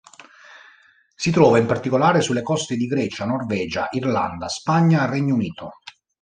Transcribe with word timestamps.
Si 1.13 1.29
trova 1.29 1.59
in 1.59 1.67
particolare 1.67 2.21
sulle 2.21 2.41
coste 2.41 2.75
di 2.75 2.87
Grecia, 2.87 3.23
Norvegia, 3.23 3.87
Irlanda, 3.91 4.47
Spagna, 4.49 5.05
Regno 5.05 5.35
unito. 5.35 5.73